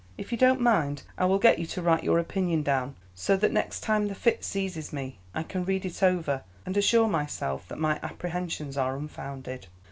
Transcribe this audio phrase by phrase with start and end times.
[0.17, 3.51] If you don't mind, I will get you to write your opinion down, so that
[3.51, 7.77] next time the fit seizes me I can read it over, and assure myself that
[7.77, 9.67] my apprehensions are unfounded."